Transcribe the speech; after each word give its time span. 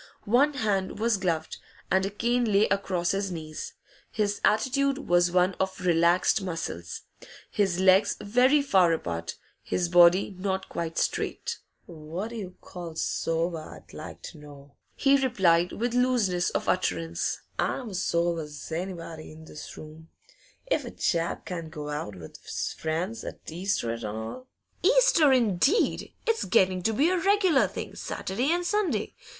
One 0.25 0.53
hand 0.55 0.97
was 0.97 1.17
gloved, 1.17 1.57
and 1.91 2.03
a 2.03 2.09
cane 2.09 2.51
lay 2.51 2.67
across 2.69 3.11
his 3.11 3.31
knees. 3.31 3.73
His 4.11 4.41
attitude 4.43 4.97
was 5.07 5.31
one 5.31 5.53
of 5.59 5.79
relaxed 5.79 6.41
muscles, 6.41 7.01
his 7.51 7.79
legs 7.79 8.17
very 8.19 8.63
far 8.63 8.93
apart, 8.93 9.35
his 9.61 9.89
body 9.89 10.35
not 10.39 10.67
quite 10.69 10.97
straight. 10.97 11.59
'What 11.85 12.29
d' 12.29 12.37
you 12.37 12.55
call 12.61 12.95
sober, 12.95 13.59
I'd 13.61 13.93
like 13.93 14.23
to 14.23 14.39
know?' 14.39 14.73
he 14.95 15.23
replied, 15.23 15.71
with 15.71 15.93
looseness 15.93 16.49
of 16.49 16.67
utterance. 16.67 17.39
'I'm 17.59 17.91
as 17.91 18.01
sober 18.03 18.47
's 18.47 18.71
anybody 18.71 19.31
in 19.31 19.45
this 19.45 19.77
room. 19.77 20.09
If 20.65 20.83
a 20.83 20.89
chap 20.89 21.45
can't 21.45 21.69
go 21.69 21.89
out 21.89 22.15
with 22.15 22.37
's 22.43 22.73
friends 22.73 23.21
't 23.23 23.51
Easter 23.51 23.91
an' 23.91 24.03
all?' 24.05 24.47
'Easter, 24.81 25.31
indeed! 25.31 26.11
It's 26.25 26.45
getting 26.45 26.81
to 26.81 26.93
be 26.93 27.11
a 27.11 27.19
regular 27.19 27.67
thing, 27.67 27.93
Saturday 27.95 28.51
and 28.51 28.65
Sunday. 28.65 29.13